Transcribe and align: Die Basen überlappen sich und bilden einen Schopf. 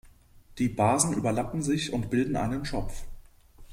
Die 0.57 0.67
Basen 0.67 1.13
überlappen 1.13 1.61
sich 1.61 1.93
und 1.93 2.09
bilden 2.09 2.35
einen 2.35 2.65
Schopf. 2.65 3.03